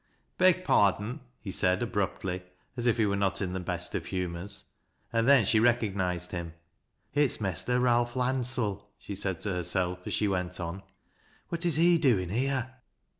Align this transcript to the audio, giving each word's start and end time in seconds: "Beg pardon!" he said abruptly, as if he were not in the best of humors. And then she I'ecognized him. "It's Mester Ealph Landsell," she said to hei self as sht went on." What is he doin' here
"Beg 0.39 0.63
pardon!" 0.63 1.19
he 1.43 1.51
said 1.51 1.83
abruptly, 1.83 2.41
as 2.75 2.87
if 2.87 2.97
he 2.97 3.05
were 3.05 3.15
not 3.15 3.39
in 3.39 3.53
the 3.53 3.59
best 3.59 3.93
of 3.93 4.07
humors. 4.07 4.63
And 5.13 5.29
then 5.29 5.45
she 5.45 5.59
I'ecognized 5.59 6.31
him. 6.31 6.55
"It's 7.13 7.39
Mester 7.39 7.79
Ealph 7.79 8.15
Landsell," 8.15 8.87
she 8.97 9.13
said 9.13 9.41
to 9.41 9.53
hei 9.53 9.61
self 9.61 10.07
as 10.07 10.13
sht 10.15 10.27
went 10.27 10.59
on." 10.59 10.81
What 11.49 11.67
is 11.67 11.75
he 11.75 11.99
doin' 11.99 12.29
here 12.29 12.77